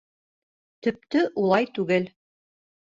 Төптө 0.87 1.23
улай 1.45 1.71
түгел. 1.79 2.13